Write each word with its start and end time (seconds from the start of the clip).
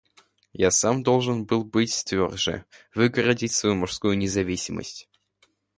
Я 0.57 0.71
сам 0.71 1.03
должен 1.03 1.45
был 1.45 1.63
быть 1.63 2.05
тверже, 2.07 2.65
выгородить 2.95 3.51
свою 3.51 3.75
мужскую 3.75 4.17
независимость. 4.17 5.07